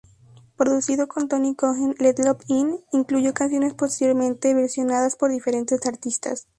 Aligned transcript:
Producido 0.55 1.05
por 1.07 1.27
Tony 1.27 1.53
Cohen, 1.53 1.93
"Let 1.99 2.17
Love 2.25 2.41
In" 2.47 2.79
incluyó 2.91 3.35
canciones 3.35 3.75
posteriormente 3.75 4.55
versionadas 4.55 5.15
por 5.15 5.29
diferentes 5.29 5.85
artistas. 5.85 6.47